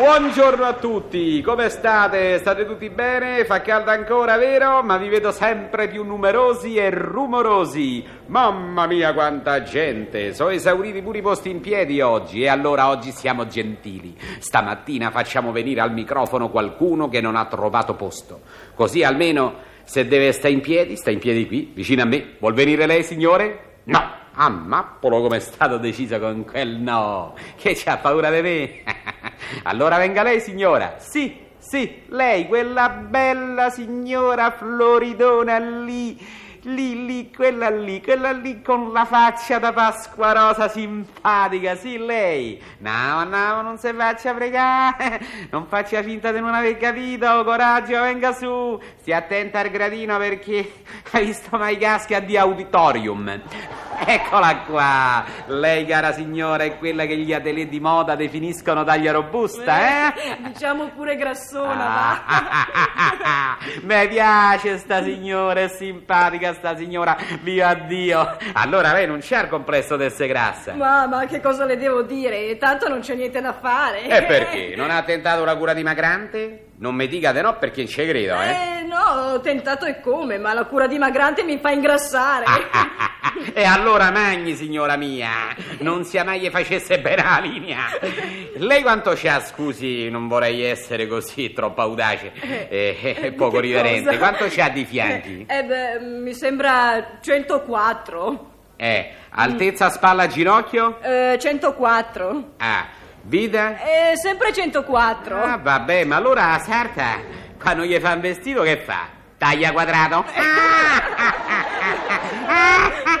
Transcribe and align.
Buongiorno 0.00 0.64
a 0.64 0.72
tutti, 0.72 1.42
come 1.42 1.68
state? 1.68 2.38
State 2.38 2.64
tutti 2.64 2.88
bene? 2.88 3.44
Fa 3.44 3.60
caldo 3.60 3.90
ancora, 3.90 4.38
vero? 4.38 4.82
Ma 4.82 4.96
vi 4.96 5.10
vedo 5.10 5.30
sempre 5.30 5.88
più 5.88 6.04
numerosi 6.04 6.76
e 6.76 6.88
rumorosi. 6.88 8.02
Mamma 8.28 8.86
mia, 8.86 9.12
quanta 9.12 9.62
gente! 9.62 10.32
Sono 10.32 10.48
esauriti 10.48 11.02
pure 11.02 11.18
i 11.18 11.20
posti 11.20 11.50
in 11.50 11.60
piedi 11.60 12.00
oggi 12.00 12.40
e 12.40 12.48
allora 12.48 12.88
oggi 12.88 13.10
siamo 13.10 13.46
gentili. 13.46 14.16
Stamattina 14.38 15.10
facciamo 15.10 15.52
venire 15.52 15.82
al 15.82 15.92
microfono 15.92 16.48
qualcuno 16.48 17.10
che 17.10 17.20
non 17.20 17.36
ha 17.36 17.44
trovato 17.44 17.94
posto. 17.94 18.40
Così 18.74 19.04
almeno 19.04 19.56
se 19.84 20.08
deve 20.08 20.32
stare 20.32 20.54
in 20.54 20.62
piedi, 20.62 20.96
sta 20.96 21.10
in 21.10 21.18
piedi 21.18 21.46
qui, 21.46 21.72
vicino 21.74 22.00
a 22.00 22.06
me. 22.06 22.36
Vuol 22.38 22.54
venire 22.54 22.86
lei, 22.86 23.02
signore? 23.02 23.80
No! 23.84 24.02
Ah, 24.32 24.48
mappolo 24.48 25.20
come 25.20 25.36
è 25.36 25.40
stato 25.40 25.76
deciso 25.76 26.18
con 26.18 26.46
quel 26.46 26.78
no! 26.78 27.34
Che 27.54 27.74
c'ha 27.74 27.98
paura 27.98 28.30
di 28.30 28.40
me? 28.40 28.82
allora 29.64 29.98
venga 29.98 30.22
lei, 30.22 30.40
signora. 30.40 30.96
Sì, 30.98 31.48
sì, 31.58 32.02
lei, 32.08 32.46
quella 32.46 32.88
bella 32.88 33.70
signora 33.70 34.50
floridona 34.50 35.58
lì. 35.58 36.48
Lì, 36.64 37.06
lì, 37.06 37.32
quella 37.34 37.70
lì, 37.70 38.02
quella 38.02 38.32
lì 38.32 38.60
con 38.60 38.92
la 38.92 39.06
faccia 39.06 39.58
da 39.58 39.72
Pasqua 39.72 40.32
Rosa 40.32 40.68
simpatica, 40.68 41.74
sì, 41.74 41.96
lei. 41.96 42.60
No, 42.78 43.24
no, 43.24 43.62
non 43.62 43.78
si 43.78 43.90
faccia 43.94 44.34
pregare, 44.34 45.20
non 45.50 45.66
faccia 45.68 46.02
finta 46.02 46.32
di 46.32 46.40
non 46.40 46.52
aver 46.52 46.76
capito, 46.76 47.44
coraggio, 47.44 48.02
venga 48.02 48.34
su. 48.34 48.78
Stia 48.98 49.18
attenta 49.18 49.60
al 49.60 49.70
gradino 49.70 50.18
perché 50.18 50.70
hai 51.12 51.26
visto 51.26 51.56
mai 51.56 51.78
casca 51.78 52.20
di 52.20 52.36
auditorium. 52.36 53.40
Eccola 54.10 54.56
qua, 54.66 55.24
lei 55.46 55.84
cara 55.84 56.12
signora 56.12 56.64
è 56.64 56.78
quella 56.78 57.04
che 57.04 57.16
gli 57.16 57.32
atelier 57.32 57.68
di 57.68 57.80
moda 57.80 58.14
definiscono 58.14 58.82
taglia 58.82 59.12
robusta, 59.12 60.08
eh? 60.08 60.38
Diciamo 60.52 60.88
pure 60.88 61.16
grassona, 61.16 61.84
Ah, 61.84 62.22
ah, 62.26 62.48
ah, 62.50 62.88
ah, 62.96 63.18
ah. 63.22 63.58
Mi 63.82 64.08
piace 64.08 64.78
sta 64.78 65.02
signora, 65.02 65.60
è 65.60 65.68
simpatica 65.68 66.54
sta 66.54 66.76
signora, 66.76 67.16
via 67.42 67.74
Dio. 67.74 68.36
Allora 68.54 68.92
lei 68.92 69.06
non 69.06 69.18
c'ha 69.20 69.42
il 69.42 69.48
complesso 69.48 69.96
di 69.96 70.04
essere 70.04 70.28
grassa. 70.28 70.72
Ma, 70.74 71.06
ma 71.06 71.26
che 71.26 71.40
cosa 71.40 71.64
le 71.64 71.76
devo 71.76 72.02
dire? 72.02 72.56
Tanto 72.56 72.88
non 72.88 73.00
c'è 73.00 73.14
niente 73.14 73.40
da 73.40 73.52
fare. 73.52 74.04
E 74.08 74.22
perché? 74.24 74.74
Non 74.76 74.90
ha 74.90 75.02
tentato 75.02 75.44
la 75.44 75.56
cura 75.56 75.74
dimagrante? 75.74 76.68
Non 76.78 76.94
mi 76.94 77.06
dica 77.06 77.32
di 77.32 77.42
no 77.42 77.58
perché 77.58 77.86
ci 77.86 78.06
credo, 78.06 78.40
eh? 78.40 78.48
Eh, 78.48 78.82
no, 78.86 79.32
ho 79.32 79.40
tentato 79.40 79.84
e 79.84 80.00
come, 80.00 80.38
ma 80.38 80.54
la 80.54 80.64
cura 80.64 80.86
dimagrante 80.86 81.42
mi 81.42 81.58
fa 81.58 81.70
ingrassare. 81.70 82.44
E 83.52 83.64
allora 83.64 84.10
magni, 84.10 84.54
signora 84.54 84.96
mia, 84.96 85.54
non 85.80 86.04
sia 86.04 86.24
mai 86.24 86.48
facesse 86.50 87.00
bene 87.00 87.22
la 87.22 87.38
linea. 87.42 87.78
Lei 88.56 88.82
quanto 88.82 89.12
c'ha, 89.16 89.40
scusi, 89.40 90.08
non 90.08 90.28
vorrei 90.28 90.62
essere 90.62 91.06
così 91.06 91.52
troppo 91.52 91.80
audace 91.82 92.32
e, 92.68 92.96
e 93.00 93.16
Eh, 93.20 93.32
poco 93.32 93.56
che 93.56 93.60
riverente. 93.62 94.04
cosa? 94.04 94.18
Quanto 94.18 94.46
c'ha 94.48 94.68
di 94.68 94.84
fianchi? 94.84 95.46
Eh, 95.48 95.64
beh, 95.64 96.00
mi 96.00 96.32
sembra 96.34 97.18
104. 97.20 98.48
Eh, 98.76 99.10
altezza 99.30 99.90
spalla 99.90 100.26
ginocchio? 100.26 100.98
Eh, 101.02 101.36
104. 101.38 102.52
Ah, 102.58 102.86
vita? 103.22 103.76
Eh, 103.78 104.16
sempre 104.16 104.52
104. 104.52 105.42
Ah, 105.42 105.58
vabbè, 105.58 106.04
ma 106.04 106.16
allora 106.16 106.46
la 106.52 106.58
sarta, 106.60 107.20
quando 107.60 107.84
gli 107.84 107.98
fa 107.98 108.12
un 108.14 108.20
vestito, 108.20 108.62
che 108.62 108.78
fa? 108.78 109.08
Taglia 109.36 109.72
quadrato? 109.72 110.24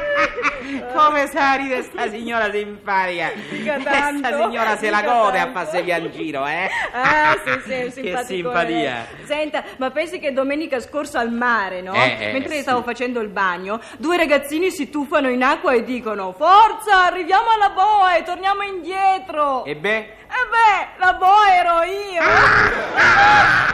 Come 0.94 1.26
sa 1.28 1.54
ride 1.54 1.82
sta 1.82 2.08
signora 2.10 2.50
simpatica? 2.50 3.30
Mica 3.50 3.80
Sta 3.80 3.90
tanto, 3.90 4.28
signora 4.42 4.76
se 4.76 4.90
la 4.90 5.02
gode 5.02 5.38
a 5.38 5.44
tanto. 5.44 5.58
passare 5.58 5.98
in 5.98 6.10
giro, 6.12 6.46
eh? 6.46 6.68
Ah, 6.92 7.36
sì, 7.44 7.90
sì, 7.90 8.00
Che 8.02 8.24
simpatia. 8.24 9.06
eh. 9.20 9.24
Senta, 9.26 9.64
ma 9.78 9.90
pensi 9.90 10.18
che 10.18 10.32
domenica 10.32 10.78
scorsa 10.80 11.20
al 11.20 11.30
mare, 11.32 11.80
no? 11.80 11.92
Eh, 11.94 12.16
eh, 12.20 12.32
Mentre 12.32 12.56
sì. 12.56 12.60
stavo 12.62 12.82
facendo 12.82 13.20
il 13.20 13.28
bagno, 13.28 13.80
due 13.98 14.16
ragazzini 14.16 14.70
si 14.70 14.90
tuffano 14.90 15.28
in 15.28 15.42
acqua 15.42 15.72
e 15.72 15.84
dicono: 15.84 16.32
Forza, 16.32 17.04
arriviamo 17.06 17.50
alla 17.50 17.70
boa 17.70 18.16
e 18.16 18.22
torniamo 18.22 18.62
indietro. 18.62 19.64
E 19.64 19.74
beh? 19.76 19.96
E 19.96 20.16
beh, 20.50 20.88
la 20.98 21.12
boa 21.14 21.54
ero 21.54 21.82
io. 21.82 22.22
Quanto 22.22 23.69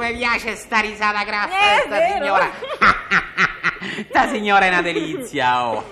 mi 0.00 0.16
piace 0.16 0.56
sta 0.56 0.80
risata 0.80 1.22
grassa 1.24 1.56
Eh, 1.76 1.82
sta 1.86 2.06
signora. 2.12 2.50
Sta 4.08 4.28
signora 4.28 4.66
è 4.66 4.68
una 4.68 4.82
delizia, 4.82 5.66
oh. 5.70 5.86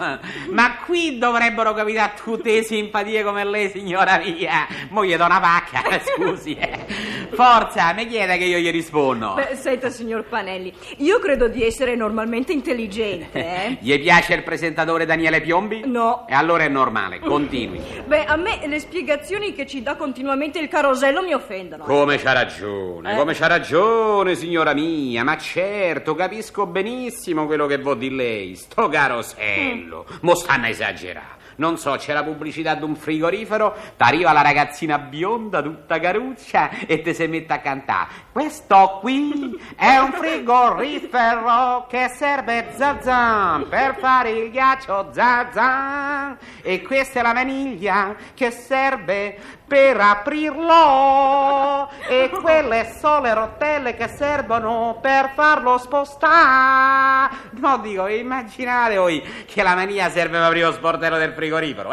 Ma 0.51 0.77
qui 0.85 1.19
dovrebbero 1.19 1.73
capitare 1.73 2.13
tutte 2.23 2.63
simpatie 2.63 3.23
come 3.23 3.45
lei, 3.45 3.71
signora 3.71 4.19
mia. 4.19 4.67
Mo 4.91 5.05
gli 5.05 5.15
do 5.17 5.25
una 5.25 5.41
pacca, 5.41 5.83
scusi. 6.05 6.55
eh. 6.55 6.85
Forza, 7.33 7.93
mi 7.93 8.07
chiede 8.07 8.37
che 8.39 8.45
io 8.45 8.59
gli 8.59 8.71
rispondo. 8.71 9.35
Beh, 9.35 9.55
senta, 9.57 9.91
signor 9.91 10.25
Panelli, 10.25 10.73
io 10.99 11.19
credo 11.19 11.49
di 11.49 11.65
essere 11.65 11.95
normalmente 11.95 12.53
intelligente, 12.53 13.39
eh? 13.39 13.79
Gli 13.81 13.99
piace 14.01 14.35
il 14.35 14.43
presentatore 14.43 15.07
Daniele 15.07 15.41
Piombi? 15.41 15.83
No. 15.87 16.27
E 16.29 16.35
allora 16.35 16.65
è 16.65 16.69
normale, 16.69 17.19
continui. 17.21 17.81
Beh, 18.07 18.25
a 18.25 18.37
me 18.37 18.61
le 18.67 18.79
spiegazioni 18.81 19.53
che 19.55 19.67
ci 19.67 19.83
dà 19.83 19.97
continuamente 19.97 20.59
il 20.59 20.69
carosello 20.69 21.23
mi 21.23 21.33
offendono. 21.35 21.85
Come 21.85 22.17
c'ha 22.19 22.33
ragione, 22.33 23.13
Eh? 23.13 23.17
come 23.17 23.35
c'ha 23.35 23.47
ragione, 23.47 24.35
signora 24.35 24.75
mia, 24.75 25.25
ma 25.25 25.37
certo, 25.37 26.15
capisco 26.15 26.67
benissimo 26.67 27.47
quello 27.47 27.67
che 27.67 27.79
vuol 27.79 27.99
di 27.99 28.15
lei. 28.15 28.55
Sto 28.55 28.89
carosello, 28.89 30.07
mo 30.23 30.35
stanno 30.35 30.65
a 30.67 30.69
esagerare. 30.69 31.37
Non 31.59 31.77
so, 31.77 31.97
c'è 31.97 32.13
la 32.13 32.23
pubblicità 32.23 32.75
di 32.75 32.85
un 32.85 32.95
frigorifero, 32.95 33.75
t'arriva 33.97 34.31
la 34.33 34.43
ragazzina 34.43 34.97
bionda, 34.99 35.61
tutta 35.61 35.99
caruccia, 35.99 36.71
e 36.87 37.03
te 37.03 37.13
si 37.13 37.27
mette 37.27 37.53
a 37.53 37.59
cantare. 37.59 38.07
Questo 38.31 38.99
qui 39.01 39.61
è 39.77 39.97
un 39.97 40.13
frigorifero 40.13 41.87
che 41.89 42.09
serve 42.15 42.69
zazan 42.77 43.67
per 43.69 43.97
fare 43.99 44.31
il 44.31 44.51
ghiaccio 44.53 45.09
zazan. 45.13 46.39
E 46.63 46.81
questa 46.83 47.19
è 47.19 47.23
la 47.23 47.33
vaniglia 47.33 48.15
che 48.35 48.53
serve 48.53 49.37
per 49.67 50.01
aprirlo. 50.01 51.91
E 52.09 52.31
quelle 52.41 52.95
sono 53.01 53.23
le 53.23 53.35
rotelle 53.35 53.97
che 53.97 54.07
servono 54.07 54.99
per 55.03 55.33
farlo 55.35 55.77
spostare. 55.79 57.35
No, 57.53 57.79
dico, 57.79 58.07
immaginate 58.07 58.97
voi 58.97 59.45
che 59.45 59.63
la 59.65 59.75
vaniglia 59.75 60.09
serve 60.09 60.39
per 60.39 60.47
aprire 60.47 60.67
lo 60.67 60.73
sportello 60.73 61.17
del 61.17 61.33
frigorifero. 61.33 61.47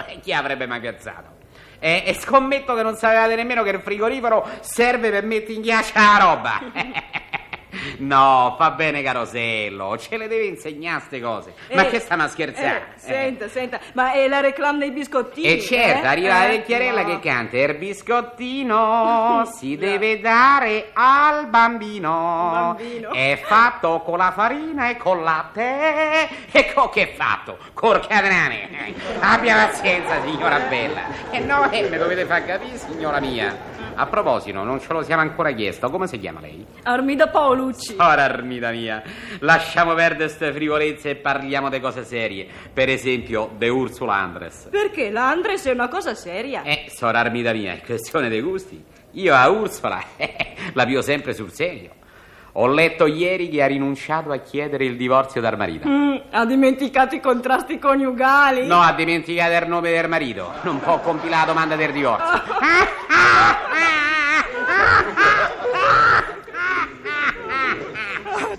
E 0.08 0.20
chi 0.20 0.34
avrebbe 0.34 0.66
mai 0.66 0.80
piazzato? 0.80 1.34
E, 1.80 2.04
e 2.06 2.14
scommetto 2.14 2.74
che 2.76 2.84
non 2.84 2.96
sapevate 2.96 3.36
nemmeno 3.36 3.64
che 3.64 3.70
il 3.70 3.80
frigorifero 3.80 4.48
serve 4.62 5.10
per 5.10 5.24
mettere 5.24 5.54
in 5.54 5.62
ghiaccio 5.62 5.92
la 5.96 6.18
roba. 6.20 6.62
No, 8.16 8.56
fa 8.58 8.72
bene 8.72 9.02
Carosello, 9.02 9.98
ce 9.98 10.18
le 10.18 10.28
deve 10.28 10.46
insegnare 10.46 11.02
ste 11.06 11.20
cose. 11.22 11.54
Ma 11.74 11.84
Eh, 11.86 11.90
che 11.90 12.00
stiamo 12.00 12.24
a 12.24 12.28
scherzare? 12.28 12.88
eh, 12.96 13.00
senta, 13.00 13.48
senta, 13.50 13.80
ma 13.94 14.12
è 14.14 14.28
la 14.28 14.40
reclame 14.42 14.80
dei 14.80 14.92
biscottini? 14.92 15.48
E 15.48 15.62
certo, 15.62 16.06
eh? 16.06 16.08
arriva 16.08 16.34
la 16.40 16.46
Eh, 16.48 16.58
vecchierella 16.58 17.02
no. 17.02 17.08
che 17.08 17.20
canta 17.28 17.58
Il 17.58 17.76
biscottino 17.76 19.46
si 19.58 19.78
deve 19.78 20.20
dare 20.20 20.90
al 20.94 21.48
bambino. 21.48 22.50
Bambino. 22.52 23.12
È 23.12 23.42
fatto 23.46 24.02
con 24.02 24.18
la 24.18 24.32
farina 24.32 24.90
e 24.90 24.98
col 24.98 25.22
latte. 25.24 26.28
E 26.52 26.74
co 26.74 26.90
che 26.90 27.12
è 27.12 27.14
fatto? 27.16 27.58
Col 27.74 28.00
catrame. 28.06 28.94
Abbia 29.20 29.68
pazienza, 29.68 30.22
signora 30.24 30.60
bella. 30.60 31.02
E 31.32 31.40
no, 31.40 31.70
eh, 31.72 31.88
me 31.90 31.98
dovete 31.98 32.26
far 32.26 32.46
capire, 32.46 32.78
signora 32.78 33.20
mia. 33.20 33.74
A 33.96 34.06
proposito, 34.08 34.64
non 34.64 34.80
ce 34.80 34.92
lo 34.92 35.02
siamo 35.02 35.22
ancora 35.22 35.52
chiesto. 35.52 35.90
Come 35.90 36.08
si 36.08 36.20
chiama 36.20 36.40
lei? 36.42 36.66
Armida 36.84 37.28
Paolucci. 37.28 37.96
Ora, 37.98 38.24
armita 38.24 38.72
mia, 38.72 39.02
lasciamo 39.40 39.94
perdere 39.94 40.26
queste 40.26 40.52
frivolezze 40.52 41.12
e 41.12 41.16
parliamo 41.16 41.70
di 41.70 41.80
cose 41.80 42.04
serie. 42.04 42.48
Per 42.74 42.90
esempio, 42.90 43.52
de 43.58 43.70
Ursula 43.70 44.16
Andres. 44.16 44.68
Perché 44.70 45.10
l'Andres 45.10 45.66
è 45.66 45.72
una 45.72 45.88
cosa 45.88 46.14
seria? 46.16 46.64
Eh, 46.64 46.86
sora 46.90 47.20
armita 47.20 47.54
mia, 47.54 47.74
è 47.74 47.82
questione 47.82 48.30
dei 48.30 48.42
gusti. 48.42 48.84
Io 49.12 49.34
a 49.34 49.48
Ursula 49.50 50.04
la 50.74 50.86
pio 50.86 51.02
sempre 51.02 51.34
sul 51.34 51.52
serio. 51.52 51.92
Ho 52.58 52.68
letto 52.68 53.06
ieri 53.06 53.50
che 53.50 53.62
ha 53.62 53.68
rinunciato 53.68 54.32
a 54.32 54.38
chiedere 54.38 54.86
il 54.86 54.96
divorzio 54.96 55.42
dal 55.42 55.58
marito. 55.58 55.90
Mm, 55.90 56.16
ha 56.32 56.46
dimenticato 56.46 57.14
i 57.14 57.20
contrasti 57.20 57.78
coniugali. 57.80 58.66
No, 58.66 58.80
ha 58.80 58.94
dimenticato 58.94 59.62
il 59.62 59.70
nome 59.70 59.92
del 59.92 60.08
marito. 60.08 60.54
Non 60.62 60.80
può 60.80 61.02
compilare 61.02 61.46
la 61.46 61.52
domanda 61.52 61.76
del 61.76 61.92
divorzio. 61.92 62.44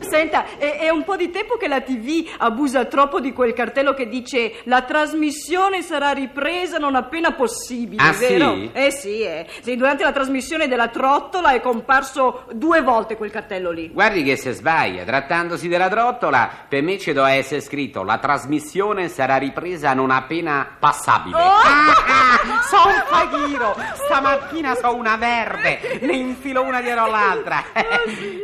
Senta, 0.01 0.45
è, 0.59 0.79
è 0.79 0.86
un 0.97 1.05
po' 1.05 1.17
di 1.17 1.31
tempo 1.31 1.57
che 1.57 1.69
la 1.69 1.81
TV 1.81 2.27
abusa 2.39 2.85
troppo 2.87 3.21
di 3.21 3.33
quel 3.33 3.53
cartello 3.53 3.95
che 3.95 4.09
dice 4.09 4.55
la 4.65 4.83
trasmissione 4.83 5.83
sarà 5.83 6.11
ripresa 6.13 6.79
non 6.79 6.95
appena 6.95 7.33
possibile, 7.33 8.03
Ah, 8.03 8.13
vero? 8.13 8.55
sì? 8.55 8.71
Eh 8.73 8.91
sì, 8.91 9.21
eh. 9.23 9.47
Sì, 9.63 9.77
durante 9.77 10.03
la 10.05 10.13
trasmissione 10.13 10.69
della 10.69 10.89
trottola 10.89 11.51
è 11.51 11.61
comparso 11.61 12.45
due 12.53 12.83
volte 12.83 13.17
quel 13.17 13.31
cartello 13.31 13.71
lì. 13.71 13.89
Guardi 13.93 14.23
che 14.23 14.37
se 14.37 14.53
sbaglia, 14.53 15.05
trattandosi 15.05 15.69
della 15.69 15.89
trottola, 15.89 16.51
per 16.69 16.83
me 16.83 16.99
ci 16.99 17.13
doveva 17.13 17.35
essere 17.35 17.61
scritto 17.61 18.03
la 18.03 18.19
trasmissione 18.19 19.09
sarà 19.09 19.37
ripresa 19.37 19.93
non 19.95 20.11
appena 20.11 20.67
passabile. 20.79 21.37
Oh! 21.37 22.65
so 22.69 22.77
un 22.87 23.03
faghiro, 23.17 23.77
stamattina 23.95 24.75
so 24.75 24.95
una 24.95 25.17
verde, 25.17 25.99
ne 26.03 26.13
infilo 26.15 26.63
una 26.63 26.81
dietro 26.81 27.07
l'altra. 27.07 27.65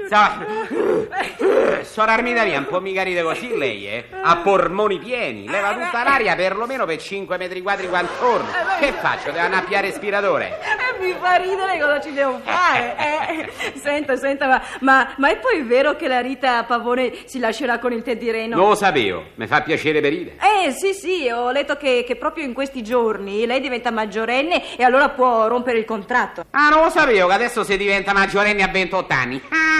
so, 0.08 1.82
Sora 1.82 2.12
Armida 2.12 2.44
via, 2.44 2.58
un 2.58 2.66
po' 2.66 2.80
mica 2.80 3.02
ride 3.02 3.22
così 3.22 3.56
lei, 3.56 3.86
eh? 3.86 4.04
Ha 4.22 4.36
polmoni 4.38 4.98
pieni, 4.98 5.48
leva 5.48 5.72
tutta 5.72 6.02
l'aria 6.02 6.34
perlomeno 6.34 6.86
per 6.86 6.98
5 6.98 7.36
metri 7.36 7.60
quadri 7.60 7.88
quanto 7.88 8.12
torno. 8.18 8.48
Che 8.78 8.92
faccio? 8.92 9.30
Devo 9.30 9.44
andare 9.44 9.76
a 9.76 9.80
respiratore. 9.80 10.58
Eh, 10.60 10.82
mi 11.02 11.14
fa 11.20 11.34
ridere 11.34 11.78
cosa 11.78 12.00
ci 12.00 12.12
devo 12.12 12.40
fare. 12.42 12.96
Eh, 12.96 13.78
senta, 13.78 14.16
senta, 14.16 14.46
ma, 14.46 14.62
ma, 14.80 15.14
ma 15.18 15.30
è 15.30 15.38
poi 15.38 15.62
vero 15.62 15.96
che 15.96 16.06
la 16.08 16.20
Rita 16.20 16.62
Pavone 16.64 17.12
si 17.24 17.38
lascerà 17.38 17.78
con 17.78 17.92
il 17.92 18.02
Teddy 18.02 18.30
Reno? 18.30 18.56
Non 18.56 18.68
lo 18.70 18.74
sapevo, 18.74 19.24
mi 19.34 19.46
fa 19.46 19.62
piacere 19.62 20.00
per 20.00 20.10
ridere. 20.10 20.36
Eh 20.64 20.70
sì 20.70 20.94
sì, 20.94 21.28
ho 21.28 21.50
letto 21.50 21.76
che, 21.76 22.04
che 22.06 22.16
proprio 22.16 22.44
in 22.44 22.52
questi 22.52 22.82
giorni 22.82 23.44
lei 23.46 23.60
diventa 23.60 23.90
maggiorenne 23.90 24.61
e 24.76 24.82
allora 24.84 25.08
può 25.10 25.46
rompere 25.48 25.78
il 25.78 25.84
contratto. 25.84 26.44
Ah, 26.50 26.68
non 26.68 26.84
lo 26.84 26.90
sapevo 26.90 27.28
che 27.28 27.34
adesso 27.34 27.64
si 27.64 27.76
diventa 27.76 28.12
maggiorenne 28.12 28.62
a 28.62 28.68
28 28.68 29.12
anni. 29.12 29.42
Oh, 29.44 29.71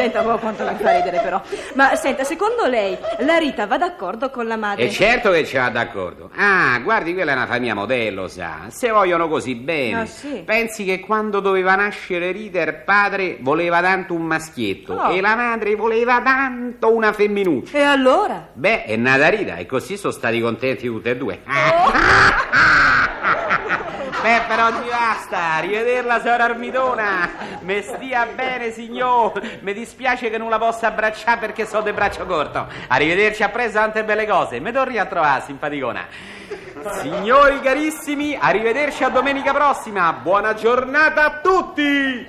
senta, 0.00 0.26
oh, 0.26 0.38
quanto 0.38 0.64
mi 0.64 0.76
fa 0.80 0.96
ridere 0.96 1.20
però. 1.20 1.40
Ma 1.74 1.94
senta, 1.94 2.24
secondo 2.24 2.66
lei 2.66 2.96
la 3.18 3.36
Rita 3.36 3.66
va 3.66 3.76
d'accordo 3.78 4.30
con 4.30 4.46
la 4.46 4.56
madre? 4.56 4.84
E 4.84 4.90
certo 4.90 5.30
che 5.30 5.44
ci 5.44 5.56
va 5.56 5.68
d'accordo. 5.68 6.30
Ah, 6.36 6.78
guardi, 6.82 7.12
quella 7.14 7.32
è 7.32 7.34
una 7.34 7.46
famiglia 7.46 7.74
modello, 7.74 8.28
sa. 8.28 8.66
Se 8.68 8.90
vogliono 8.90 9.28
così 9.28 9.54
bene. 9.54 10.00
Ah, 10.00 10.06
sì? 10.06 10.42
Pensi 10.44 10.84
che 10.84 11.00
quando 11.00 11.40
doveva 11.40 11.74
nascere 11.74 12.30
Rita 12.32 12.60
il 12.62 12.74
padre 12.84 13.36
voleva 13.40 13.80
tanto 13.80 14.14
un 14.14 14.22
maschietto 14.22 14.94
Oh. 14.94 15.10
e 15.12 15.20
la 15.20 15.34
madre 15.36 15.74
voleva 15.74 16.20
tanto 16.22 16.92
una 16.94 17.12
femminuccia. 17.12 17.76
E 17.78 17.82
allora? 17.82 18.48
Beh, 18.52 18.84
è 18.84 18.96
nata 18.96 19.28
Rita 19.28 19.56
e 19.56 19.66
così 19.66 19.96
sono 19.96 20.12
stati 20.12 20.40
contenti 20.40 20.86
tutti 20.86 21.08
e 21.08 21.16
due. 21.16 21.40
Beh, 24.22 24.42
però 24.46 24.68
ci 24.68 24.88
basta, 24.90 25.60
rivederla, 25.60 26.20
sora 26.20 26.44
Armidona. 26.44 27.30
Me 27.60 27.80
stia 27.80 28.26
bene, 28.26 28.70
signor. 28.70 29.40
Mi 29.60 29.72
dispiace 29.72 30.28
che 30.28 30.36
non 30.36 30.50
la 30.50 30.58
possa 30.58 30.88
abbracciare 30.88 31.38
perché 31.38 31.64
so 31.66 31.80
di 31.80 31.92
braccio 31.92 32.26
corto. 32.26 32.66
Arrivederci 32.88 33.42
a 33.42 33.48
presto, 33.48 33.78
tante 33.78 34.04
belle 34.04 34.26
cose. 34.26 34.60
Mi 34.60 34.72
torni 34.72 34.98
a 34.98 35.06
trovare, 35.06 35.42
simpaticona. 35.46 36.06
Signori 37.00 37.60
carissimi, 37.60 38.36
arrivederci 38.38 39.04
a 39.04 39.08
domenica 39.08 39.54
prossima. 39.54 40.12
Buona 40.12 40.52
giornata 40.52 41.24
a 41.24 41.30
tutti! 41.40 42.28